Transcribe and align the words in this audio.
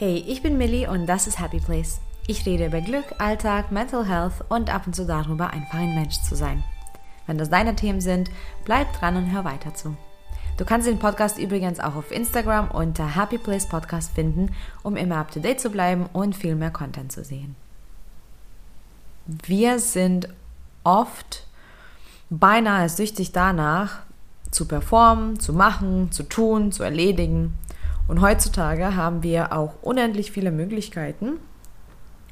Hey, 0.00 0.24
ich 0.26 0.40
bin 0.40 0.56
Millie 0.56 0.88
und 0.88 1.04
das 1.06 1.26
ist 1.26 1.38
Happy 1.38 1.60
Place. 1.60 2.00
Ich 2.26 2.46
rede 2.46 2.64
über 2.64 2.80
Glück, 2.80 3.04
Alltag, 3.18 3.70
Mental 3.70 4.08
Health 4.08 4.32
und 4.48 4.72
ab 4.72 4.86
und 4.86 4.96
zu 4.96 5.04
darüber, 5.04 5.50
einfach 5.50 5.78
ein 5.78 5.94
Mensch 5.94 6.22
zu 6.22 6.34
sein. 6.36 6.64
Wenn 7.26 7.36
das 7.36 7.50
deine 7.50 7.76
Themen 7.76 8.00
sind, 8.00 8.30
bleib 8.64 8.90
dran 8.94 9.16
und 9.16 9.30
hör 9.30 9.44
weiter 9.44 9.74
zu. 9.74 9.94
Du 10.56 10.64
kannst 10.64 10.88
den 10.88 10.98
Podcast 10.98 11.36
übrigens 11.36 11.80
auch 11.80 11.96
auf 11.96 12.12
Instagram 12.12 12.70
unter 12.70 13.14
Happy 13.14 13.36
Place 13.36 13.68
Podcast 13.68 14.12
finden, 14.14 14.54
um 14.82 14.96
immer 14.96 15.18
up 15.18 15.32
to 15.32 15.38
date 15.38 15.60
zu 15.60 15.68
bleiben 15.68 16.06
und 16.14 16.34
viel 16.34 16.54
mehr 16.54 16.70
Content 16.70 17.12
zu 17.12 17.22
sehen. 17.22 17.54
Wir 19.26 19.80
sind 19.80 20.30
oft 20.82 21.46
beinahe 22.30 22.88
süchtig 22.88 23.32
danach, 23.32 23.98
zu 24.50 24.64
performen, 24.64 25.38
zu 25.38 25.52
machen, 25.52 26.10
zu 26.10 26.22
tun, 26.22 26.72
zu 26.72 26.84
erledigen. 26.84 27.54
Und 28.10 28.22
heutzutage 28.22 28.96
haben 28.96 29.22
wir 29.22 29.52
auch 29.52 29.74
unendlich 29.82 30.32
viele 30.32 30.50
Möglichkeiten, 30.50 31.38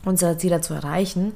unsere 0.05 0.37
Ziele 0.37 0.61
zu 0.61 0.75
erreichen 0.75 1.35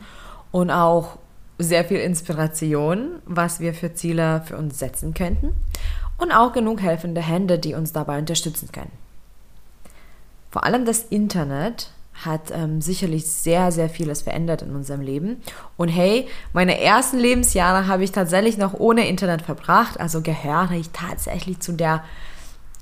und 0.51 0.73
auch 0.73 1.19
sehr 1.59 1.85
viel 1.85 1.99
Inspiration, 2.01 3.23
was 3.25 3.61
wir 3.61 3.73
für 3.73 3.95
Ziele 3.95 4.43
für 4.45 4.57
uns 4.57 4.81
setzen 4.81 5.15
könnten 5.15 5.55
und 6.19 6.33
auch 6.33 6.53
genug 6.53 6.81
helfende 6.81 7.21
Hände, 7.21 7.61
die 7.61 7.75
uns 7.75 7.93
dabei 7.93 8.19
unterstützen 8.19 8.73
können. 8.73 8.91
Vor 10.51 10.65
allem 10.65 10.87
das 10.87 11.05
Internet 11.05 11.93
hat 12.25 12.51
ähm, 12.53 12.81
sicherlich 12.81 13.29
sehr, 13.29 13.71
sehr 13.71 13.89
vieles 13.89 14.23
verändert 14.23 14.63
in 14.63 14.75
unserem 14.75 15.03
Leben. 15.03 15.41
Und 15.77 15.87
hey, 15.87 16.27
meine 16.53 16.81
ersten 16.81 17.21
Lebensjahre 17.21 17.87
habe 17.87 18.03
ich 18.03 18.11
tatsächlich 18.11 18.59
noch 18.59 18.75
ohne 18.75 19.07
Internet 19.07 19.43
verbracht, 19.43 20.01
also 20.01 20.21
gehöre 20.21 20.73
ich 20.73 20.91
tatsächlich 20.91 21.61
zu 21.61 21.75
der 21.75 22.03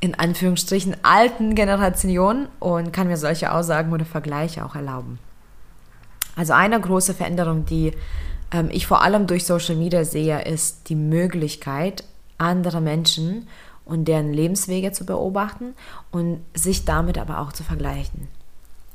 in 0.00 0.14
Anführungsstrichen 0.14 0.96
alten 1.02 1.54
Generation 1.54 2.48
und 2.58 2.92
kann 2.92 3.08
mir 3.08 3.18
solche 3.18 3.52
Aussagen 3.52 3.92
oder 3.92 4.04
Vergleiche 4.04 4.64
auch 4.64 4.74
erlauben. 4.74 5.18
Also 6.36 6.54
eine 6.54 6.80
große 6.80 7.12
Veränderung, 7.14 7.66
die 7.66 7.92
ähm, 8.50 8.68
ich 8.70 8.86
vor 8.86 9.02
allem 9.02 9.26
durch 9.26 9.44
Social 9.44 9.76
Media 9.76 10.04
sehe, 10.04 10.42
ist 10.42 10.88
die 10.88 10.94
Möglichkeit, 10.94 12.04
andere 12.38 12.80
Menschen 12.80 13.46
und 13.84 14.06
deren 14.06 14.32
Lebenswege 14.32 14.92
zu 14.92 15.04
beobachten 15.04 15.74
und 16.10 16.40
sich 16.54 16.84
damit 16.84 17.18
aber 17.18 17.40
auch 17.40 17.52
zu 17.52 17.62
vergleichen. 17.62 18.28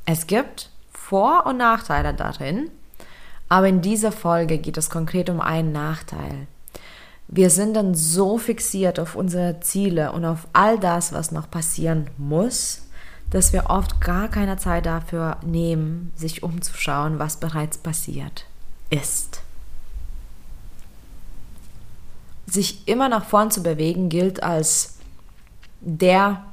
Es 0.06 0.26
gibt 0.26 0.70
Vor- 0.92 1.46
und 1.46 1.58
Nachteile 1.58 2.14
darin, 2.14 2.70
aber 3.48 3.68
in 3.68 3.80
dieser 3.80 4.10
Folge 4.10 4.58
geht 4.58 4.76
es 4.76 4.90
konkret 4.90 5.30
um 5.30 5.40
einen 5.40 5.70
Nachteil. 5.70 6.48
Wir 7.28 7.50
sind 7.50 7.74
dann 7.74 7.94
so 7.94 8.38
fixiert 8.38 9.00
auf 9.00 9.16
unsere 9.16 9.60
Ziele 9.60 10.12
und 10.12 10.24
auf 10.24 10.46
all 10.52 10.78
das, 10.78 11.12
was 11.12 11.32
noch 11.32 11.50
passieren 11.50 12.08
muss, 12.18 12.82
dass 13.30 13.52
wir 13.52 13.68
oft 13.68 14.00
gar 14.00 14.28
keine 14.28 14.56
Zeit 14.56 14.86
dafür 14.86 15.38
nehmen, 15.44 16.12
sich 16.14 16.42
umzuschauen, 16.42 17.18
was 17.18 17.38
bereits 17.38 17.78
passiert 17.78 18.46
ist. 18.90 19.40
Sich 22.46 22.86
immer 22.86 23.08
nach 23.08 23.24
vorn 23.24 23.50
zu 23.50 23.62
bewegen 23.64 24.08
gilt 24.08 24.44
als 24.44 24.94
der 25.80 26.44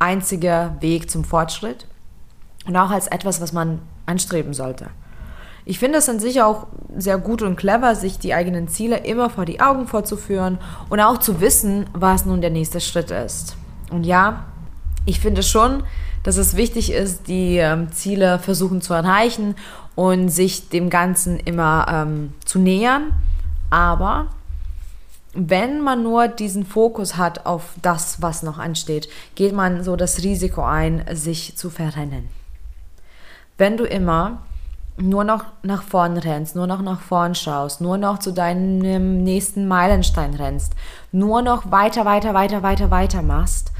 einzige 0.00 0.72
Weg 0.80 1.08
zum 1.08 1.22
Fortschritt 1.22 1.86
und 2.66 2.76
auch 2.76 2.90
als 2.90 3.06
etwas, 3.06 3.40
was 3.40 3.52
man 3.52 3.80
anstreben 4.06 4.52
sollte. 4.52 4.90
Ich 5.68 5.78
finde 5.78 5.98
es 5.98 6.08
an 6.08 6.18
sich 6.18 6.40
auch 6.40 6.66
sehr 6.96 7.18
gut 7.18 7.42
und 7.42 7.56
clever, 7.56 7.94
sich 7.94 8.18
die 8.18 8.32
eigenen 8.32 8.68
Ziele 8.68 9.04
immer 9.04 9.28
vor 9.28 9.44
die 9.44 9.60
Augen 9.60 9.86
vorzuführen 9.86 10.56
und 10.88 10.98
auch 10.98 11.18
zu 11.18 11.42
wissen, 11.42 11.84
was 11.92 12.24
nun 12.24 12.40
der 12.40 12.48
nächste 12.48 12.80
Schritt 12.80 13.10
ist. 13.10 13.54
Und 13.90 14.04
ja, 14.04 14.46
ich 15.04 15.20
finde 15.20 15.42
schon, 15.42 15.82
dass 16.22 16.38
es 16.38 16.56
wichtig 16.56 16.90
ist, 16.90 17.28
die 17.28 17.58
ähm, 17.58 17.92
Ziele 17.92 18.38
versuchen 18.38 18.80
zu 18.80 18.94
erreichen 18.94 19.56
und 19.94 20.30
sich 20.30 20.70
dem 20.70 20.88
Ganzen 20.88 21.38
immer 21.38 21.84
ähm, 21.90 22.32
zu 22.46 22.58
nähern. 22.58 23.12
Aber 23.68 24.28
wenn 25.34 25.82
man 25.82 26.02
nur 26.02 26.28
diesen 26.28 26.64
Fokus 26.64 27.18
hat 27.18 27.44
auf 27.44 27.74
das, 27.82 28.22
was 28.22 28.42
noch 28.42 28.56
ansteht, 28.56 29.10
geht 29.34 29.52
man 29.52 29.84
so 29.84 29.96
das 29.96 30.22
Risiko 30.22 30.62
ein, 30.62 31.04
sich 31.12 31.58
zu 31.58 31.68
verrennen. 31.68 32.26
Wenn 33.58 33.76
du 33.76 33.84
immer 33.84 34.38
nur 35.00 35.24
noch 35.24 35.44
nach 35.62 35.82
vorn 35.82 36.16
rennst, 36.16 36.56
nur 36.56 36.66
noch 36.66 36.82
nach 36.82 37.00
vorn 37.00 37.34
schaust, 37.34 37.80
nur 37.80 37.98
noch 37.98 38.18
zu 38.18 38.32
deinem 38.32 39.22
nächsten 39.22 39.68
Meilenstein 39.68 40.34
rennst, 40.34 40.72
nur 41.12 41.42
noch 41.42 41.70
weiter, 41.70 42.04
weiter, 42.04 42.34
weiter, 42.34 42.62
weiter, 42.62 42.90
weiter 42.90 43.22
machst, 43.22 43.72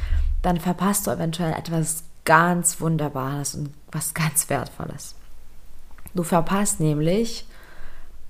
dann 0.43 0.59
verpasst 0.59 1.07
du 1.07 1.11
eventuell 1.11 1.53
etwas 1.53 2.05
ganz 2.25 2.81
Wunderbares 2.81 3.55
und 3.55 3.71
was 3.91 4.15
ganz 4.15 4.49
Wertvolles. 4.49 5.15
Du 6.15 6.23
verpasst 6.23 6.81
nämlich 6.81 7.47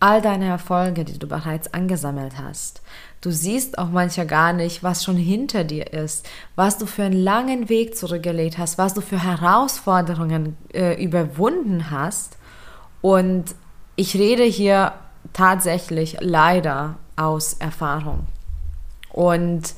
all 0.00 0.22
deine 0.22 0.46
Erfolge, 0.46 1.04
die 1.04 1.18
du 1.18 1.26
bereits 1.26 1.74
angesammelt 1.74 2.38
hast. 2.38 2.82
Du 3.20 3.32
siehst 3.32 3.78
auch 3.78 3.88
manchmal 3.88 4.26
gar 4.26 4.52
nicht, 4.52 4.84
was 4.84 5.02
schon 5.02 5.16
hinter 5.16 5.64
dir 5.64 5.92
ist, 5.92 6.28
was 6.54 6.78
du 6.78 6.86
für 6.86 7.02
einen 7.02 7.20
langen 7.20 7.68
Weg 7.68 7.96
zurückgelegt 7.96 8.58
hast, 8.58 8.78
was 8.78 8.94
du 8.94 9.00
für 9.00 9.20
Herausforderungen 9.22 10.56
äh, 10.72 11.02
überwunden 11.02 11.90
hast 11.90 12.37
und 13.00 13.54
ich 13.96 14.14
rede 14.14 14.44
hier 14.44 14.92
tatsächlich 15.32 16.16
leider 16.20 16.96
aus 17.16 17.54
Erfahrung. 17.54 18.26
Und 19.10 19.74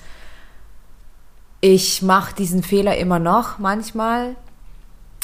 ich 1.60 2.02
mache 2.02 2.34
diesen 2.34 2.62
Fehler 2.62 2.96
immer 2.96 3.18
noch 3.18 3.58
manchmal, 3.58 4.36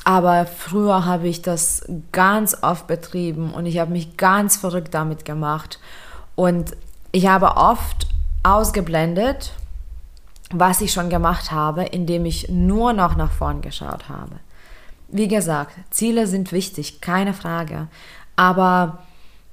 aber 0.04 0.46
früher 0.46 1.04
habe 1.04 1.28
ich 1.28 1.42
das 1.42 1.84
ganz 2.12 2.58
oft 2.62 2.86
betrieben 2.86 3.52
und 3.52 3.66
ich 3.66 3.78
habe 3.78 3.90
mich 3.90 4.16
ganz 4.16 4.56
verrückt 4.56 4.94
damit 4.94 5.24
gemacht. 5.24 5.80
Und 6.34 6.76
ich 7.12 7.26
habe 7.26 7.56
oft 7.56 8.06
ausgeblendet, 8.42 9.52
was 10.50 10.80
ich 10.80 10.92
schon 10.92 11.10
gemacht 11.10 11.50
habe, 11.50 11.84
indem 11.84 12.24
ich 12.24 12.48
nur 12.48 12.92
noch 12.92 13.16
nach 13.16 13.32
vorn 13.32 13.62
geschaut 13.62 14.08
habe. 14.08 14.36
Wie 15.08 15.28
gesagt, 15.28 15.72
Ziele 15.90 16.26
sind 16.26 16.52
wichtig, 16.52 17.00
keine 17.00 17.32
Frage. 17.32 17.88
Aber 18.34 19.02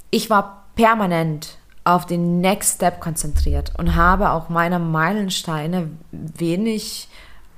ich 0.09 0.30
war 0.30 0.66
permanent 0.75 1.58
auf 1.84 2.06
den 2.06 2.41
Next 2.41 2.75
Step 2.75 3.00
konzentriert 3.00 3.74
und 3.78 3.96
habe 3.96 4.31
auch 4.31 4.50
meine 4.50 4.80
Meilensteine 4.80 5.90
wenig 6.12 7.09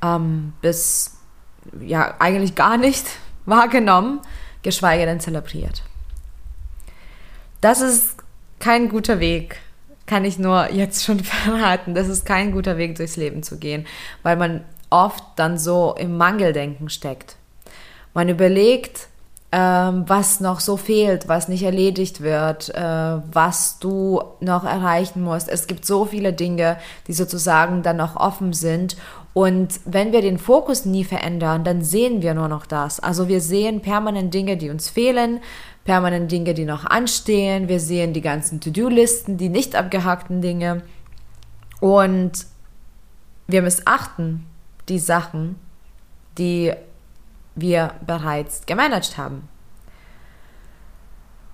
ähm, 0.02 0.54
bis 0.62 1.18
ja 1.80 2.16
eigentlich 2.20 2.56
gar 2.56 2.78
nicht 2.78 3.06
wahrgenommen, 3.46 4.20
geschweige 4.64 5.06
denn 5.06 5.20
zelebriert. 5.20 5.84
Das 7.62 7.82
ist 7.82 8.18
kein 8.60 8.90
guter 8.90 9.20
Weg, 9.20 9.60
kann 10.06 10.26
ich 10.26 10.38
nur 10.38 10.72
jetzt 10.72 11.04
schon 11.04 11.20
verraten. 11.24 11.96
Das 11.96 12.08
ist 12.08 12.26
kein 12.26 12.52
guter 12.52 12.78
Weg 12.78 12.96
durchs 12.96 13.16
Leben 13.16 13.44
zu 13.44 13.58
gehen, 13.58 13.86
weil 14.24 14.38
man 14.38 14.64
oft 14.90 15.24
dann 15.36 15.58
so 15.58 15.96
im 15.98 16.18
Mangeldenken 16.18 16.90
steckt. 16.90 17.38
Man 18.16 18.30
überlegt, 18.30 19.09
ähm, 19.52 20.06
was 20.08 20.40
noch 20.40 20.62
so 20.62 20.78
fehlt, 20.78 21.28
was 21.28 21.48
nicht 21.48 21.64
erledigt 21.64 22.22
wird, 22.22 22.74
äh, 22.74 22.81
was 23.31 23.80
du 23.80 24.22
noch 24.40 24.64
erreichen 24.64 25.22
musst. 25.22 25.50
Es 25.50 25.68
gibt 25.68 25.86
so 25.86 26.06
viele 26.06 26.34
Dinge, 26.34 26.78
die 27.08 27.14
sozusagen 27.14 27.84
dann 27.84 27.98
noch 27.98 28.16
offen 28.16 28.53
sind. 28.53 28.98
Und 29.34 29.81
wenn 29.86 30.14
wir 30.14 30.22
den 30.22 30.38
Fokus 30.38 30.86
nie 30.86 31.03
verändern, 31.03 31.64
dann 31.64 31.84
sehen 31.84 32.22
wir 32.22 32.34
nur 32.34 32.48
noch 32.48 32.66
das. 32.66 33.00
Also 33.00 33.28
wir 33.28 33.42
sehen 33.42 33.81
permanent 33.81 34.34
Dinge, 34.34 34.58
die 34.58 34.70
uns 34.70 34.90
fehlen, 34.90 35.42
permanent 35.84 36.32
Dinge, 36.32 36.53
die 36.53 36.66
noch 36.66 36.86
anstehen. 36.86 37.68
Wir 37.68 37.80
sehen 37.80 38.14
die 38.14 38.22
ganzen 38.22 38.62
To-Do-Listen, 38.62 39.38
die 39.38 39.50
nicht 39.50 39.76
abgehackten 39.76 40.41
Dinge. 40.41 40.84
Und 41.82 42.32
wir 43.47 43.62
missachten 43.62 44.46
die 44.88 45.00
Sachen, 45.00 45.58
die 46.38 46.73
wir 47.55 47.91
bereits 48.05 48.66
gemanagt 48.66 49.17
haben. 49.17 49.47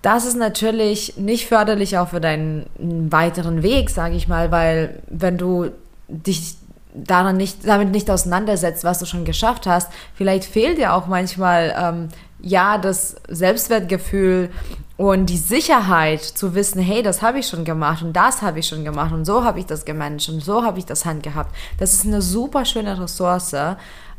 Das 0.01 0.25
ist 0.25 0.35
natürlich 0.35 1.17
nicht 1.17 1.47
förderlich 1.47 1.97
auch 1.97 2.09
für 2.09 2.21
deinen 2.21 2.65
weiteren 3.11 3.61
Weg, 3.61 3.91
sage 3.91 4.15
ich 4.15 4.27
mal, 4.27 4.51
weil 4.51 4.99
wenn 5.07 5.37
du 5.37 5.71
dich 6.07 6.57
daran 6.93 7.37
nicht, 7.37 7.67
damit 7.67 7.91
nicht 7.91 8.09
auseinandersetzt, 8.09 8.83
was 8.83 8.99
du 8.99 9.05
schon 9.05 9.25
geschafft 9.25 9.67
hast, 9.67 9.91
vielleicht 10.15 10.45
fehlt 10.45 10.77
dir 10.77 10.93
auch 10.93 11.07
manchmal 11.07 11.73
ähm, 11.77 12.09
ja 12.41 12.79
das 12.79 13.15
Selbstwertgefühl 13.27 14.49
und 14.97 15.27
die 15.27 15.37
Sicherheit 15.37 16.21
zu 16.21 16.55
wissen, 16.55 16.81
hey, 16.81 17.01
das 17.03 17.21
habe 17.21 17.39
ich 17.39 17.47
schon 17.47 17.63
gemacht 17.63 18.03
und 18.03 18.13
das 18.13 18.41
habe 18.41 18.59
ich 18.59 18.67
schon 18.67 18.83
gemacht 18.83 19.13
und 19.13 19.25
so 19.25 19.43
habe 19.43 19.59
ich 19.59 19.65
das 19.65 19.85
gemanagt 19.85 20.29
und 20.29 20.43
so 20.43 20.63
habe 20.63 20.79
ich 20.79 20.85
das 20.85 21.05
Hand 21.05 21.23
gehabt. 21.23 21.55
Das 21.77 21.93
ist 21.93 22.05
eine 22.05 22.21
super 22.21 22.65
schöne 22.65 22.99
Ressource, 22.99 23.55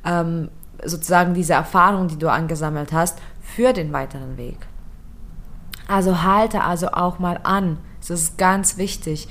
ähm, 0.04 0.48
sozusagen 0.84 1.34
diese 1.34 1.54
Erfahrung, 1.54 2.08
die 2.08 2.18
du 2.18 2.30
angesammelt 2.30 2.92
hast, 2.92 3.18
für 3.40 3.72
den 3.72 3.92
weiteren 3.92 4.36
Weg. 4.36 4.58
Also 5.88 6.22
halte 6.22 6.62
also 6.62 6.88
auch 6.88 7.18
mal 7.18 7.40
an. 7.42 7.78
Es 8.00 8.10
ist 8.10 8.38
ganz 8.38 8.78
wichtig. 8.78 9.28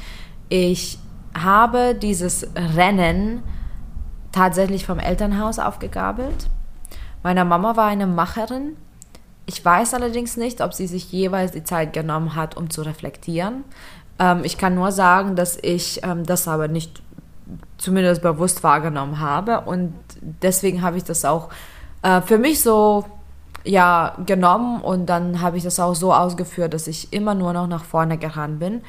Ich 0.49 0.99
habe 1.37 1.95
dieses 1.95 2.47
Rennen 2.55 3.41
tatsächlich 4.31 4.85
vom 4.85 4.99
Elternhaus 4.99 5.59
aufgegabelt, 5.59 6.49
Meine 7.23 7.45
Mama 7.45 7.75
war 7.75 7.87
eine 7.87 8.07
Macherin. 8.07 8.77
Ich 9.45 9.63
weiß 9.63 9.93
allerdings 9.93 10.37
nicht, 10.37 10.61
ob 10.61 10.73
sie 10.73 10.87
sich 10.87 11.11
jeweils 11.11 11.51
die 11.51 11.63
Zeit 11.63 11.93
genommen 11.93 12.35
hat, 12.35 12.57
um 12.57 12.69
zu 12.69 12.81
reflektieren. 12.81 13.63
Ähm, 14.17 14.43
ich 14.43 14.57
kann 14.57 14.75
nur 14.75 14.91
sagen, 14.91 15.35
dass 15.35 15.57
ich 15.61 16.01
ähm, 16.03 16.25
das 16.25 16.47
aber 16.47 16.67
nicht 16.67 17.03
zumindest 17.77 18.21
bewusst 18.21 18.63
wahrgenommen 18.63 19.19
habe 19.19 19.61
und 19.61 19.93
deswegen 20.21 20.81
habe 20.81 20.97
ich 20.97 21.03
das 21.03 21.25
auch 21.25 21.49
äh, 22.03 22.21
für 22.21 22.37
mich 22.37 22.61
so 22.61 23.05
ja 23.63 24.15
genommen 24.25 24.81
und 24.81 25.05
dann 25.05 25.41
habe 25.41 25.57
ich 25.57 25.63
das 25.63 25.79
auch 25.79 25.93
so 25.93 26.13
ausgeführt, 26.13 26.73
dass 26.73 26.87
ich 26.87 27.13
immer 27.13 27.35
nur 27.35 27.53
noch 27.53 27.67
nach 27.67 27.83
vorne 27.83 28.17
gerannt 28.17 28.59
bin 28.59 28.81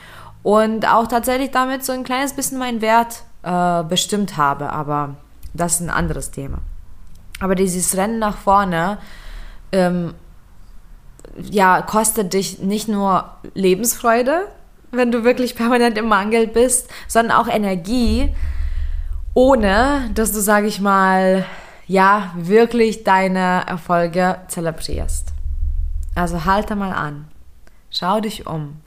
und 0.43 0.87
auch 0.89 1.07
tatsächlich 1.07 1.51
damit 1.51 1.85
so 1.85 1.93
ein 1.93 2.05
kleines 2.05 2.33
bisschen 2.33 2.59
meinen 2.59 2.81
Wert 2.81 3.25
äh, 3.43 3.83
bestimmt 3.85 4.37
habe, 4.37 4.73
aber 4.73 5.17
das 5.55 5.75
ist 5.75 5.81
ein 5.81 5.91
anderes 5.91 6.31
Thema. 6.31 6.59
Aber 7.41 7.55
dieses 7.55 7.97
Rennen 7.97 8.19
nach 8.19 8.37
vorne, 8.37 8.99
ähm, 9.73 10.15
ja, 11.37 11.83
kostet 11.83 12.33
dich 12.35 12.61
nicht 12.61 12.89
nur 12.89 13.31
Lebensfreude, 13.55 14.47
wenn 14.93 15.11
du 15.11 15.25
wirklich 15.25 15.57
permanent 15.57 15.99
im 15.99 16.07
Mangel 16.07 16.47
bist, 16.47 16.89
sondern 17.09 17.37
auch 17.37 17.49
Energie, 17.49 18.35
ohne 19.35 20.11
dass 20.15 20.33
du, 20.33 20.41
sage 20.41 20.67
ich 20.67 20.81
mal, 20.81 21.47
ja, 21.87 22.33
wirklich 22.37 23.03
deine 23.03 23.67
Erfolge 23.67 24.37
zelebrierst. 24.49 25.33
Also 26.15 26.45
halte 26.45 26.77
mal 26.77 26.93
an. 26.93 27.27
Schau 27.91 28.21
dich 28.21 28.47
um. 28.47 28.81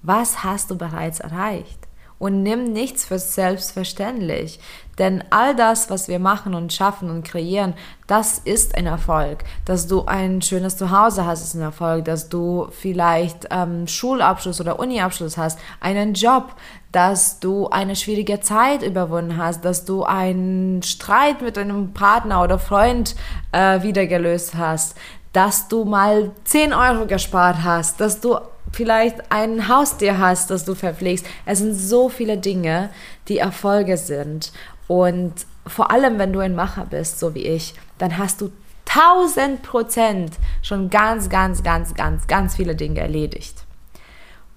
Was 0.00 0.42
hast 0.42 0.70
du 0.70 0.76
bereits 0.76 1.20
erreicht? 1.20 1.81
Und 2.22 2.44
nimm 2.44 2.72
nichts 2.72 3.04
für 3.04 3.18
selbstverständlich. 3.18 4.60
Denn 4.96 5.24
all 5.30 5.56
das, 5.56 5.90
was 5.90 6.06
wir 6.06 6.20
machen 6.20 6.54
und 6.54 6.72
schaffen 6.72 7.10
und 7.10 7.24
kreieren, 7.24 7.74
das 8.06 8.38
ist 8.38 8.76
ein 8.76 8.86
Erfolg. 8.86 9.42
Dass 9.64 9.88
du 9.88 10.04
ein 10.04 10.40
schönes 10.40 10.76
Zuhause 10.76 11.26
hast, 11.26 11.42
ist 11.42 11.54
ein 11.54 11.62
Erfolg. 11.62 12.04
Dass 12.04 12.28
du 12.28 12.68
vielleicht 12.70 13.48
ähm, 13.50 13.88
Schulabschluss 13.88 14.60
oder 14.60 14.78
Uniabschluss 14.78 15.36
hast, 15.36 15.58
einen 15.80 16.14
Job, 16.14 16.54
dass 16.92 17.40
du 17.40 17.66
eine 17.70 17.96
schwierige 17.96 18.38
Zeit 18.38 18.84
überwunden 18.84 19.36
hast, 19.36 19.64
dass 19.64 19.84
du 19.84 20.04
einen 20.04 20.84
Streit 20.84 21.42
mit 21.42 21.58
einem 21.58 21.92
Partner 21.92 22.40
oder 22.44 22.60
Freund 22.60 23.16
äh, 23.50 23.82
wieder 23.82 24.06
gelöst 24.06 24.54
hast, 24.54 24.94
dass 25.32 25.66
du 25.66 25.84
mal 25.84 26.30
10 26.44 26.72
Euro 26.72 27.06
gespart 27.06 27.64
hast, 27.64 28.00
dass 28.00 28.20
du 28.20 28.38
vielleicht 28.72 29.30
ein 29.30 29.68
Haustier 29.68 30.18
hast, 30.18 30.50
das 30.50 30.64
du 30.64 30.74
verpflegst. 30.74 31.26
Es 31.46 31.58
sind 31.58 31.74
so 31.74 32.08
viele 32.08 32.38
Dinge, 32.38 32.90
die 33.28 33.38
Erfolge 33.38 33.96
sind. 33.96 34.52
Und 34.88 35.32
vor 35.66 35.90
allem, 35.90 36.18
wenn 36.18 36.32
du 36.32 36.40
ein 36.40 36.54
Macher 36.54 36.86
bist, 36.86 37.18
so 37.18 37.34
wie 37.34 37.46
ich, 37.46 37.74
dann 37.98 38.18
hast 38.18 38.40
du 38.40 38.50
1000 38.88 39.62
Prozent 39.62 40.32
schon 40.62 40.90
ganz, 40.90 41.28
ganz, 41.28 41.62
ganz, 41.62 41.94
ganz, 41.94 42.26
ganz 42.26 42.56
viele 42.56 42.74
Dinge 42.74 43.00
erledigt. 43.00 43.64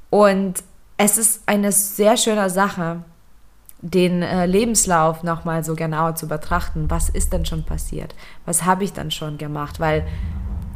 Und 0.09 0.63
es 0.97 1.17
ist 1.17 1.43
eine 1.45 1.71
sehr 1.71 2.17
schöne 2.17 2.49
Sache, 2.49 3.03
den 3.81 4.23
äh, 4.23 4.45
Lebenslauf 4.45 5.23
nochmal 5.23 5.63
so 5.63 5.75
genau 5.75 6.13
zu 6.13 6.27
betrachten. 6.27 6.89
Was 6.89 7.09
ist 7.09 7.33
denn 7.33 7.45
schon 7.45 7.63
passiert? 7.63 8.15
Was 8.45 8.63
habe 8.63 8.83
ich 8.83 8.93
dann 8.93 9.11
schon 9.11 9.37
gemacht? 9.37 9.79
Weil 9.79 10.07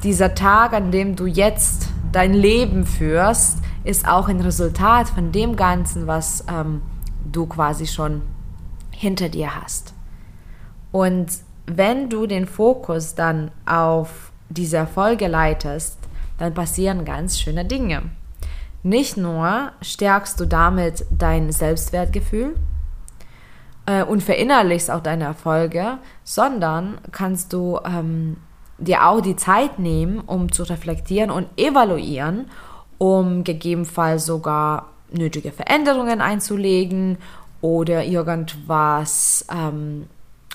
dieser 0.03 0.35
Tag, 0.35 0.73
an 0.73 0.91
dem 0.91 1.15
du 1.15 1.25
jetzt 1.25 1.87
dein 2.11 2.33
Leben 2.33 2.85
führst, 2.85 3.59
ist 3.83 4.07
auch 4.07 4.27
ein 4.27 4.41
Resultat 4.41 5.09
von 5.09 5.31
dem 5.31 5.55
Ganzen, 5.55 6.07
was 6.07 6.43
ähm, 6.49 6.81
du 7.31 7.45
quasi 7.45 7.87
schon 7.87 8.21
hinter 8.91 9.29
dir 9.29 9.61
hast. 9.61 9.93
Und 10.91 11.27
wenn 11.65 12.09
du 12.09 12.25
den 12.25 12.47
Fokus 12.47 13.15
dann 13.15 13.51
auf 13.65 14.31
diese 14.49 14.77
Erfolge 14.77 15.27
leitest, 15.27 15.97
dann 16.37 16.53
passieren 16.53 17.05
ganz 17.05 17.39
schöne 17.39 17.65
Dinge. 17.65 18.03
Nicht 18.81 19.17
nur 19.17 19.71
stärkst 19.81 20.39
du 20.39 20.45
damit 20.45 21.05
dein 21.11 21.51
Selbstwertgefühl 21.51 22.55
äh, 23.85 24.03
und 24.03 24.23
verinnerlichst 24.23 24.89
auch 24.89 25.01
deine 25.01 25.25
Erfolge, 25.25 25.97
sondern 26.23 26.99
kannst 27.11 27.53
du 27.53 27.79
ähm, 27.85 28.37
dir 28.79 29.07
auch 29.07 29.21
die 29.21 29.35
Zeit 29.35 29.79
nehmen, 29.79 30.19
um 30.19 30.51
zu 30.51 30.63
reflektieren 30.63 31.31
und 31.31 31.47
evaluieren, 31.57 32.49
um 32.97 33.43
gegebenenfalls 33.43 34.25
sogar 34.25 34.89
nötige 35.11 35.51
Veränderungen 35.51 36.21
einzulegen 36.21 37.17
oder 37.61 38.03
irgendwas 38.03 39.45
ähm, 39.51 40.07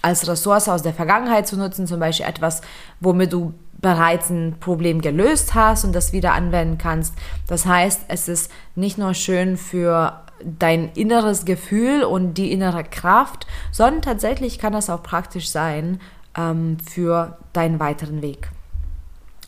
als 0.02 0.28
Ressource 0.28 0.68
aus 0.68 0.82
der 0.82 0.94
Vergangenheit 0.94 1.46
zu 1.46 1.56
nutzen, 1.56 1.86
zum 1.86 2.00
Beispiel 2.00 2.26
etwas, 2.26 2.60
womit 3.00 3.32
du 3.32 3.54
bereits 3.80 4.30
ein 4.30 4.56
Problem 4.60 5.00
gelöst 5.00 5.54
hast 5.54 5.84
und 5.84 5.94
das 5.94 6.12
wieder 6.12 6.32
anwenden 6.32 6.78
kannst. 6.78 7.14
Das 7.46 7.66
heißt, 7.66 8.02
es 8.08 8.28
ist 8.28 8.50
nicht 8.74 8.96
nur 8.98 9.14
schön 9.14 9.56
für 9.56 10.20
dein 10.42 10.90
inneres 10.92 11.44
Gefühl 11.44 12.02
und 12.02 12.34
die 12.34 12.52
innere 12.52 12.84
Kraft, 12.84 13.46
sondern 13.72 14.02
tatsächlich 14.02 14.58
kann 14.58 14.72
das 14.72 14.90
auch 14.90 15.02
praktisch 15.02 15.48
sein 15.50 16.00
ähm, 16.36 16.78
für 16.78 17.38
deinen 17.52 17.80
weiteren 17.80 18.22
Weg. 18.22 18.50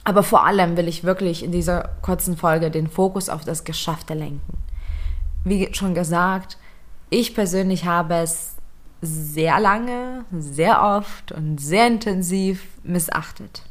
Aber 0.05 0.23
vor 0.23 0.47
allem 0.47 0.77
will 0.77 0.87
ich 0.87 1.05
wirklich 1.05 1.43
in 1.43 1.51
dieser 1.51 1.91
kurzen 2.03 2.37
Folge 2.37 2.71
den 2.71 2.87
Fokus 2.87 3.29
auf 3.29 3.45
das 3.45 3.65
Geschaffte 3.65 4.15
lenken. 4.15 4.57
Wie 5.45 5.69
schon 5.75 5.95
gesagt, 5.95 6.59
ich 7.11 7.35
persönlich 7.35 7.85
habe 7.85 8.15
es 8.15 8.55
sehr 9.03 9.61
lange, 9.61 10.25
sehr 10.31 10.83
oft 10.83 11.33
und 11.33 11.61
sehr 11.61 11.87
intensiv 11.87 12.67
missachtet. 12.83 13.63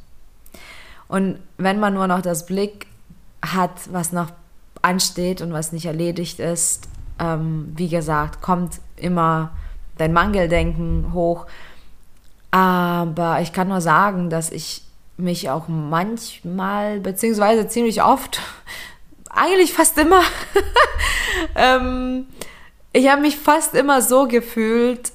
Und 1.07 1.39
wenn 1.57 1.79
man 1.79 1.93
nur 1.93 2.07
noch 2.07 2.21
das 2.21 2.45
Blick 2.45 2.87
hat, 3.41 3.91
was 3.91 4.11
noch 4.11 4.31
ansteht 4.81 5.41
und 5.41 5.53
was 5.53 5.71
nicht 5.71 5.85
erledigt 5.85 6.39
ist, 6.39 6.87
ähm, 7.19 7.73
wie 7.75 7.89
gesagt, 7.89 8.41
kommt 8.41 8.79
immer 8.97 9.51
dein 9.97 10.13
Mangeldenken 10.13 11.13
hoch. 11.13 11.47
Aber 12.55 13.41
ich 13.41 13.51
kann 13.51 13.67
nur 13.67 13.81
sagen, 13.81 14.29
dass 14.29 14.49
ich 14.49 14.81
mich 15.17 15.49
auch 15.49 15.67
manchmal, 15.67 17.01
beziehungsweise 17.01 17.67
ziemlich 17.67 18.01
oft, 18.01 18.39
eigentlich 19.29 19.73
fast 19.73 19.97
immer, 19.97 20.21
ähm, 21.55 22.27
ich 22.93 23.09
habe 23.09 23.23
mich 23.23 23.35
fast 23.35 23.75
immer 23.75 24.01
so 24.01 24.25
gefühlt, 24.29 25.11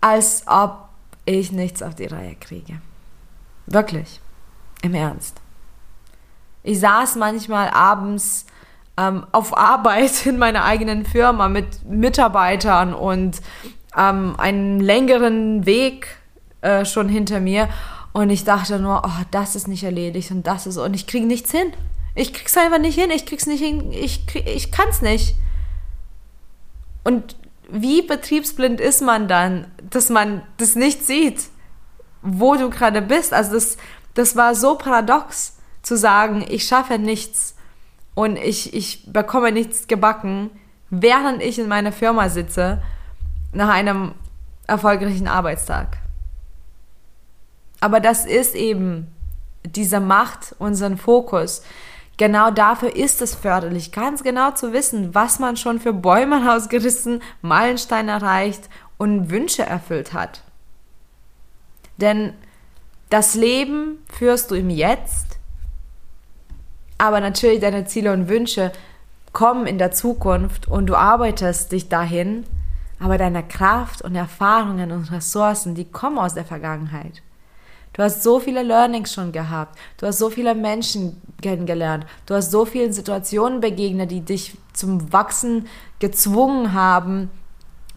als 0.00 0.44
ob 0.46 0.88
ich 1.24 1.50
nichts 1.50 1.82
auf 1.82 1.96
die 1.96 2.06
Reihe 2.06 2.36
kriege. 2.36 2.80
Wirklich. 3.66 4.20
Im 4.82 4.94
Ernst. 4.94 5.40
Ich 6.62 6.78
saß 6.78 7.16
manchmal 7.16 7.70
abends 7.70 8.46
ähm, 8.96 9.26
auf 9.32 9.56
Arbeit 9.58 10.26
in 10.26 10.38
meiner 10.38 10.62
eigenen 10.62 11.04
Firma 11.04 11.48
mit 11.48 11.84
Mitarbeitern 11.84 12.94
und 12.94 13.40
ähm, 13.96 14.36
einen 14.38 14.78
längeren 14.78 15.66
Weg 15.66 16.18
äh, 16.60 16.84
schon 16.84 17.08
hinter 17.08 17.40
mir 17.40 17.68
und 18.12 18.30
ich 18.30 18.44
dachte 18.44 18.78
nur, 18.78 19.02
oh, 19.04 19.22
das 19.30 19.54
ist 19.54 19.68
nicht 19.68 19.84
erledigt 19.84 20.30
und 20.30 20.46
das 20.46 20.66
ist 20.66 20.76
und 20.76 20.94
ich 20.94 21.06
kriege 21.06 21.26
nichts 21.26 21.50
hin. 21.50 21.72
Ich 22.14 22.32
krieg's 22.32 22.56
einfach 22.56 22.78
nicht 22.78 22.98
hin, 22.98 23.10
ich 23.10 23.26
krieg's 23.26 23.46
nicht 23.46 23.62
hin, 23.62 23.92
ich, 23.92 24.26
krieg, 24.26 24.46
ich 24.46 24.72
kann's 24.72 25.02
nicht. 25.02 25.36
Und 27.04 27.36
wie 27.70 28.02
betriebsblind 28.02 28.80
ist 28.80 29.02
man 29.02 29.28
dann, 29.28 29.70
dass 29.90 30.08
man 30.08 30.42
das 30.56 30.74
nicht 30.74 31.04
sieht, 31.04 31.44
wo 32.22 32.56
du 32.56 32.70
gerade 32.70 33.02
bist? 33.02 33.32
Also 33.32 33.52
das, 33.52 33.76
das 34.14 34.34
war 34.34 34.54
so 34.54 34.76
paradox 34.76 35.58
zu 35.82 35.96
sagen, 35.96 36.44
ich 36.48 36.66
schaffe 36.66 36.98
nichts 36.98 37.54
und 38.14 38.36
ich, 38.36 38.74
ich 38.74 39.12
bekomme 39.12 39.52
nichts 39.52 39.86
gebacken, 39.86 40.50
während 40.90 41.40
ich 41.40 41.58
in 41.58 41.68
meiner 41.68 41.92
Firma 41.92 42.28
sitze 42.28 42.82
nach 43.52 43.68
einem 43.68 44.12
erfolgreichen 44.66 45.28
Arbeitstag. 45.28 45.98
Aber 47.80 48.00
das 48.00 48.24
ist 48.24 48.54
eben 48.54 49.06
diese 49.64 50.00
Macht, 50.00 50.54
unseren 50.58 50.96
Fokus. 50.96 51.62
Genau 52.16 52.50
dafür 52.50 52.96
ist 52.96 53.22
es 53.22 53.34
förderlich, 53.34 53.92
ganz 53.92 54.24
genau 54.24 54.50
zu 54.50 54.72
wissen, 54.72 55.14
was 55.14 55.38
man 55.38 55.56
schon 55.56 55.78
für 55.78 55.92
Bäume 55.92 56.52
ausgerissen, 56.54 57.22
Meilensteine 57.42 58.12
erreicht 58.12 58.68
und 58.96 59.30
Wünsche 59.30 59.62
erfüllt 59.62 60.12
hat. 60.12 60.42
Denn 61.96 62.32
das 63.10 63.34
Leben 63.34 63.98
führst 64.08 64.50
du 64.50 64.54
im 64.54 64.70
Jetzt, 64.70 65.38
aber 66.98 67.20
natürlich 67.20 67.60
deine 67.60 67.86
Ziele 67.86 68.12
und 68.12 68.28
Wünsche 68.28 68.72
kommen 69.32 69.66
in 69.66 69.78
der 69.78 69.92
Zukunft 69.92 70.66
und 70.66 70.86
du 70.86 70.96
arbeitest 70.96 71.70
dich 71.70 71.88
dahin, 71.88 72.44
aber 72.98 73.18
deine 73.18 73.46
Kraft 73.46 74.02
und 74.02 74.16
Erfahrungen 74.16 74.90
und 74.90 75.12
Ressourcen, 75.12 75.76
die 75.76 75.84
kommen 75.84 76.18
aus 76.18 76.34
der 76.34 76.44
Vergangenheit. 76.44 77.22
Du 77.98 78.04
hast 78.04 78.22
so 78.22 78.38
viele 78.38 78.62
Learnings 78.62 79.12
schon 79.12 79.32
gehabt. 79.32 79.76
Du 79.96 80.06
hast 80.06 80.18
so 80.18 80.30
viele 80.30 80.54
Menschen 80.54 81.20
kennengelernt. 81.42 82.06
Du 82.26 82.34
hast 82.34 82.52
so 82.52 82.64
vielen 82.64 82.92
Situationen 82.92 83.60
begegnet, 83.60 84.12
die 84.12 84.20
dich 84.20 84.56
zum 84.72 85.12
Wachsen 85.12 85.66
gezwungen 85.98 86.72
haben, 86.74 87.28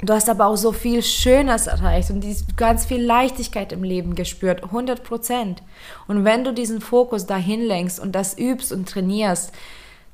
Du 0.03 0.13
hast 0.13 0.29
aber 0.29 0.47
auch 0.47 0.55
so 0.55 0.71
viel 0.71 1.03
Schönes 1.03 1.67
erreicht 1.67 2.09
und 2.09 2.25
ganz 2.57 2.85
viel 2.85 3.03
Leichtigkeit 3.03 3.71
im 3.71 3.83
Leben 3.83 4.15
gespürt, 4.15 4.63
100 4.63 5.03
Prozent. 5.03 5.61
Und 6.07 6.25
wenn 6.25 6.43
du 6.43 6.53
diesen 6.53 6.81
Fokus 6.81 7.27
dahin 7.27 7.61
lenkst 7.61 7.99
und 7.99 8.13
das 8.13 8.35
übst 8.35 8.71
und 8.71 8.89
trainierst, 8.89 9.51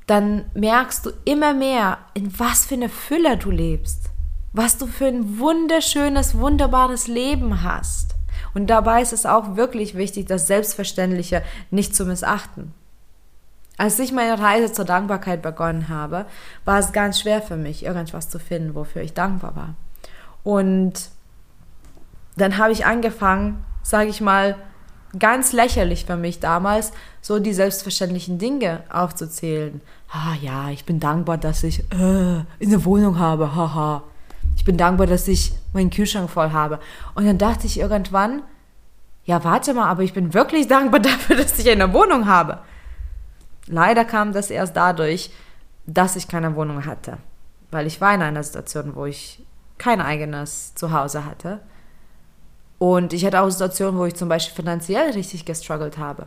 dann 0.06 0.44
merkst 0.52 1.06
du 1.06 1.10
immer 1.24 1.54
mehr, 1.54 1.98
in 2.12 2.38
was 2.38 2.66
für 2.66 2.74
eine 2.74 2.90
Fülle 2.90 3.38
du 3.38 3.50
lebst, 3.50 4.10
was 4.52 4.76
du 4.76 4.86
für 4.86 5.06
ein 5.06 5.38
wunderschönes, 5.38 6.36
wunderbares 6.36 7.06
Leben 7.06 7.62
hast. 7.62 8.17
Und 8.58 8.66
dabei 8.66 9.02
ist 9.02 9.12
es 9.12 9.24
auch 9.24 9.54
wirklich 9.54 9.94
wichtig, 9.94 10.26
das 10.26 10.48
Selbstverständliche 10.48 11.44
nicht 11.70 11.94
zu 11.94 12.04
missachten. 12.04 12.74
Als 13.76 14.00
ich 14.00 14.10
meine 14.10 14.40
Reise 14.40 14.72
zur 14.72 14.84
Dankbarkeit 14.84 15.42
begonnen 15.42 15.88
habe, 15.88 16.26
war 16.64 16.80
es 16.80 16.90
ganz 16.90 17.20
schwer 17.20 17.40
für 17.40 17.56
mich, 17.56 17.84
irgendwas 17.84 18.28
zu 18.28 18.40
finden, 18.40 18.74
wofür 18.74 19.02
ich 19.02 19.14
dankbar 19.14 19.54
war. 19.54 19.74
Und 20.42 21.10
dann 22.34 22.58
habe 22.58 22.72
ich 22.72 22.84
angefangen, 22.84 23.64
sage 23.84 24.10
ich 24.10 24.20
mal, 24.20 24.56
ganz 25.16 25.52
lächerlich 25.52 26.04
für 26.04 26.16
mich 26.16 26.40
damals, 26.40 26.90
so 27.20 27.38
die 27.38 27.54
selbstverständlichen 27.54 28.38
Dinge 28.38 28.82
aufzuzählen. 28.90 29.80
Ah 30.10 30.34
ja, 30.42 30.70
ich 30.70 30.84
bin 30.84 30.98
dankbar, 30.98 31.38
dass 31.38 31.62
ich 31.62 31.78
äh, 31.92 32.42
eine 32.60 32.84
Wohnung 32.84 33.20
habe, 33.20 33.54
haha. 33.54 34.02
Ich 34.58 34.64
bin 34.64 34.76
dankbar, 34.76 35.06
dass 35.06 35.28
ich 35.28 35.52
meinen 35.72 35.88
Kühlschrank 35.88 36.28
voll 36.28 36.50
habe. 36.50 36.80
Und 37.14 37.24
dann 37.24 37.38
dachte 37.38 37.68
ich 37.68 37.78
irgendwann, 37.78 38.42
ja, 39.24 39.44
warte 39.44 39.72
mal, 39.72 39.86
aber 39.86 40.02
ich 40.02 40.12
bin 40.12 40.34
wirklich 40.34 40.66
dankbar 40.66 40.98
dafür, 41.00 41.36
dass 41.36 41.56
ich 41.60 41.70
eine 41.70 41.92
Wohnung 41.92 42.26
habe. 42.26 42.58
Leider 43.68 44.04
kam 44.04 44.32
das 44.32 44.50
erst 44.50 44.76
dadurch, 44.76 45.30
dass 45.86 46.16
ich 46.16 46.26
keine 46.26 46.56
Wohnung 46.56 46.86
hatte, 46.86 47.18
weil 47.70 47.86
ich 47.86 48.00
war 48.00 48.12
in 48.12 48.20
einer 48.20 48.42
Situation, 48.42 48.96
wo 48.96 49.06
ich 49.06 49.46
kein 49.78 50.00
eigenes 50.00 50.74
Zuhause 50.74 51.24
hatte. 51.24 51.60
Und 52.78 53.12
ich 53.12 53.24
hatte 53.24 53.40
auch 53.40 53.50
Situationen, 53.50 53.98
wo 53.98 54.06
ich 54.06 54.16
zum 54.16 54.28
Beispiel 54.28 54.56
finanziell 54.56 55.12
richtig 55.12 55.44
gestruggelt 55.44 55.98
habe. 55.98 56.26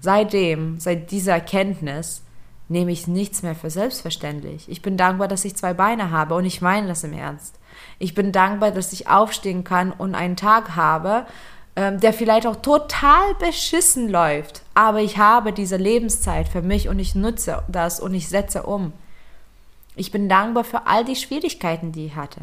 Seitdem, 0.00 0.80
seit 0.80 1.12
dieser 1.12 1.34
Erkenntnis, 1.34 2.22
nehme 2.68 2.92
ich 2.92 3.06
nichts 3.06 3.42
mehr 3.42 3.54
für 3.54 3.70
selbstverständlich. 3.70 4.68
Ich 4.68 4.82
bin 4.82 4.96
dankbar, 4.96 5.28
dass 5.28 5.44
ich 5.44 5.56
zwei 5.56 5.74
Beine 5.74 6.10
habe 6.10 6.34
und 6.34 6.44
ich 6.44 6.62
meine 6.62 6.88
das 6.88 7.04
im 7.04 7.12
Ernst. 7.12 7.58
Ich 7.98 8.14
bin 8.14 8.32
dankbar, 8.32 8.70
dass 8.70 8.92
ich 8.92 9.08
aufstehen 9.08 9.64
kann 9.64 9.92
und 9.92 10.14
einen 10.14 10.36
Tag 10.36 10.76
habe, 10.76 11.26
ähm, 11.74 12.00
der 12.00 12.12
vielleicht 12.12 12.46
auch 12.46 12.56
total 12.56 13.34
beschissen 13.38 14.08
läuft, 14.08 14.62
aber 14.74 15.00
ich 15.00 15.18
habe 15.18 15.52
diese 15.52 15.76
Lebenszeit 15.76 16.48
für 16.48 16.60
mich 16.62 16.88
und 16.88 16.98
ich 16.98 17.14
nutze 17.14 17.62
das 17.68 17.98
und 17.98 18.14
ich 18.14 18.28
setze 18.28 18.64
um. 18.64 18.92
Ich 19.96 20.10
bin 20.10 20.28
dankbar 20.28 20.64
für 20.64 20.86
all 20.86 21.04
die 21.04 21.16
Schwierigkeiten, 21.16 21.92
die 21.92 22.06
ich 22.06 22.16
hatte. 22.16 22.42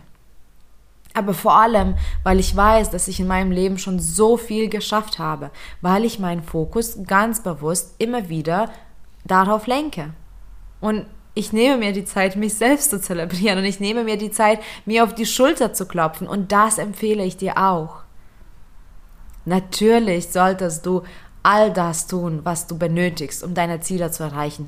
Aber 1.13 1.33
vor 1.33 1.55
allem, 1.59 1.95
weil 2.23 2.39
ich 2.39 2.55
weiß, 2.55 2.91
dass 2.91 3.07
ich 3.07 3.19
in 3.19 3.27
meinem 3.27 3.51
Leben 3.51 3.77
schon 3.77 3.99
so 3.99 4.37
viel 4.37 4.69
geschafft 4.69 5.19
habe, 5.19 5.49
weil 5.81 6.05
ich 6.05 6.19
meinen 6.19 6.43
Fokus 6.43 6.99
ganz 7.05 7.41
bewusst 7.41 7.95
immer 7.97 8.29
wieder 8.29 8.71
darauf 9.25 9.67
lenke. 9.67 10.13
Und 10.81 11.05
ich 11.33 11.53
nehme 11.53 11.77
mir 11.77 11.93
die 11.93 12.05
Zeit, 12.05 12.35
mich 12.35 12.55
selbst 12.55 12.89
zu 12.89 12.99
zelebrieren 12.99 13.59
und 13.59 13.65
ich 13.65 13.79
nehme 13.79 14.03
mir 14.03 14.17
die 14.17 14.31
Zeit, 14.31 14.59
mir 14.85 15.03
auf 15.03 15.13
die 15.13 15.25
Schulter 15.25 15.73
zu 15.73 15.85
klopfen 15.85 16.27
und 16.27 16.51
das 16.51 16.77
empfehle 16.77 17.23
ich 17.23 17.37
dir 17.37 17.57
auch. 17.57 18.01
Natürlich 19.45 20.29
solltest 20.29 20.85
du 20.85 21.03
all 21.43 21.71
das 21.71 22.07
tun, 22.07 22.41
was 22.43 22.67
du 22.67 22.77
benötigst, 22.77 23.43
um 23.43 23.53
deine 23.53 23.79
Ziele 23.79 24.11
zu 24.11 24.23
erreichen. 24.23 24.67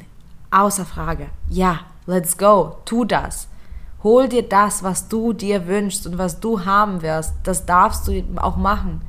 Außer 0.49 0.85
Frage. 0.85 1.27
Ja, 1.49 1.81
let's 2.05 2.37
go, 2.37 2.77
tu 2.85 3.05
das. 3.05 3.47
Hol 4.03 4.27
dir 4.27 4.43
das, 4.43 4.83
was 4.83 5.07
du 5.07 5.33
dir 5.33 5.67
wünschst 5.67 6.07
und 6.07 6.17
was 6.17 6.39
du 6.39 6.65
haben 6.65 7.01
wirst. 7.01 7.33
Das 7.43 7.65
darfst 7.65 8.07
du 8.07 8.23
auch 8.37 8.57
machen. 8.57 9.01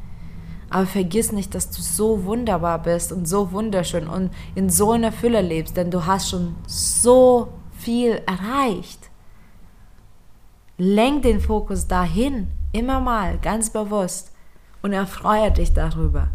Aber 0.72 0.86
vergiss 0.86 1.32
nicht, 1.32 1.54
dass 1.54 1.70
du 1.70 1.82
so 1.82 2.24
wunderbar 2.24 2.78
bist 2.78 3.12
und 3.12 3.28
so 3.28 3.52
wunderschön 3.52 4.08
und 4.08 4.30
in 4.54 4.70
so 4.70 4.92
einer 4.92 5.12
Fülle 5.12 5.42
lebst, 5.42 5.76
denn 5.76 5.90
du 5.90 6.06
hast 6.06 6.30
schon 6.30 6.54
so 6.66 7.48
viel 7.78 8.22
erreicht. 8.26 9.10
Lenk 10.78 11.24
den 11.24 11.40
Fokus 11.40 11.88
dahin, 11.88 12.48
immer 12.72 13.00
mal, 13.00 13.36
ganz 13.36 13.68
bewusst 13.68 14.32
und 14.80 14.94
erfreue 14.94 15.50
dich 15.50 15.74
darüber. 15.74 16.28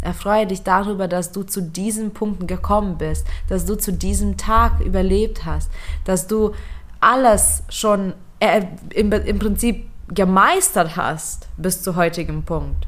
Erfreue 0.00 0.46
dich 0.46 0.62
darüber, 0.62 1.06
dass 1.06 1.32
du 1.32 1.42
zu 1.42 1.60
diesen 1.60 2.12
Punkten 2.12 2.46
gekommen 2.46 2.96
bist, 2.96 3.26
dass 3.50 3.66
du 3.66 3.76
zu 3.76 3.92
diesem 3.92 4.38
Tag 4.38 4.80
überlebt 4.80 5.44
hast, 5.44 5.70
dass 6.04 6.26
du 6.26 6.52
alles 6.98 7.62
schon 7.68 8.14
äh, 8.40 8.64
im, 8.94 9.12
im 9.12 9.38
Prinzip 9.38 9.86
gemeistert 10.08 10.96
hast 10.96 11.48
bis 11.58 11.82
zu 11.82 11.94
heutigem 11.94 12.42
Punkt. 12.42 12.86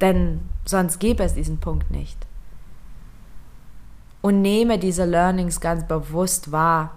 Denn 0.00 0.40
sonst 0.64 0.98
gäbe 0.98 1.24
es 1.24 1.34
diesen 1.34 1.58
Punkt 1.58 1.90
nicht. 1.90 2.18
Und 4.20 4.42
nehme 4.42 4.78
diese 4.78 5.04
Learnings 5.04 5.60
ganz 5.60 5.86
bewusst 5.86 6.52
wahr. 6.52 6.94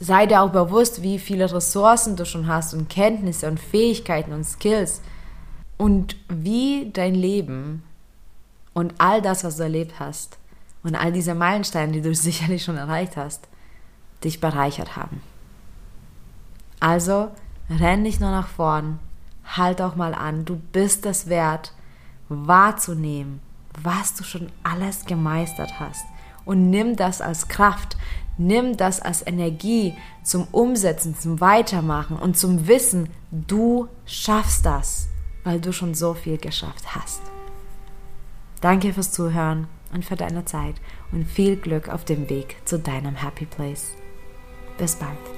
Sei 0.00 0.26
dir 0.26 0.42
auch 0.42 0.50
bewusst, 0.50 1.02
wie 1.02 1.18
viele 1.18 1.52
Ressourcen 1.52 2.16
du 2.16 2.24
schon 2.24 2.46
hast 2.46 2.72
und 2.72 2.88
Kenntnisse 2.88 3.48
und 3.48 3.58
Fähigkeiten 3.58 4.32
und 4.32 4.44
Skills 4.44 5.02
und 5.76 6.16
wie 6.28 6.90
dein 6.92 7.14
Leben 7.14 7.82
und 8.74 8.94
all 8.98 9.22
das, 9.22 9.44
was 9.44 9.56
du 9.56 9.64
erlebt 9.64 9.98
hast 9.98 10.38
und 10.82 10.94
all 10.94 11.12
diese 11.12 11.34
Meilensteine, 11.34 11.92
die 11.92 12.02
du 12.02 12.14
sicherlich 12.14 12.64
schon 12.64 12.76
erreicht 12.76 13.16
hast, 13.16 13.48
dich 14.24 14.40
bereichert 14.40 14.96
haben. 14.96 15.20
Also 16.80 17.30
renn 17.70 18.02
nicht 18.02 18.20
nur 18.20 18.30
nach 18.30 18.48
vorn, 18.48 18.98
halt 19.44 19.80
auch 19.82 19.96
mal 19.96 20.14
an, 20.14 20.44
du 20.44 20.56
bist 20.56 21.06
es 21.06 21.28
wert, 21.28 21.72
wahrzunehmen, 22.28 23.40
was 23.82 24.14
du 24.14 24.24
schon 24.24 24.50
alles 24.62 25.04
gemeistert 25.04 25.78
hast 25.78 26.04
und 26.44 26.70
nimm 26.70 26.96
das 26.96 27.20
als 27.20 27.48
Kraft, 27.48 27.96
nimm 28.36 28.76
das 28.76 29.00
als 29.00 29.26
Energie 29.26 29.94
zum 30.22 30.46
Umsetzen, 30.52 31.16
zum 31.16 31.40
Weitermachen 31.40 32.16
und 32.16 32.36
zum 32.36 32.66
Wissen, 32.66 33.10
du 33.30 33.88
schaffst 34.04 34.66
das 34.66 35.08
weil 35.48 35.60
du 35.60 35.72
schon 35.72 35.94
so 35.94 36.12
viel 36.12 36.36
geschafft 36.36 36.94
hast. 36.94 37.22
Danke 38.60 38.92
fürs 38.92 39.12
Zuhören 39.12 39.66
und 39.94 40.04
für 40.04 40.16
deine 40.16 40.44
Zeit 40.44 40.74
und 41.10 41.24
viel 41.24 41.56
Glück 41.56 41.88
auf 41.88 42.04
dem 42.04 42.28
Weg 42.28 42.56
zu 42.66 42.78
deinem 42.78 43.16
Happy 43.16 43.46
Place. 43.46 43.92
Bis 44.76 44.96
bald. 44.96 45.37